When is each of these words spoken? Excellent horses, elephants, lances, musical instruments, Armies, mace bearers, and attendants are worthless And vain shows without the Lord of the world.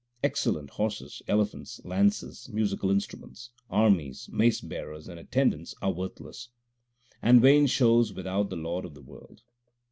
Excellent 0.23 0.71
horses, 0.71 1.21
elephants, 1.27 1.79
lances, 1.85 2.49
musical 2.51 2.89
instruments, 2.89 3.51
Armies, 3.69 4.27
mace 4.33 4.59
bearers, 4.59 5.07
and 5.07 5.19
attendants 5.19 5.75
are 5.79 5.91
worthless 5.93 6.49
And 7.21 7.39
vain 7.39 7.67
shows 7.67 8.11
without 8.11 8.49
the 8.49 8.55
Lord 8.55 8.83
of 8.83 8.95
the 8.95 9.01
world. 9.03 9.43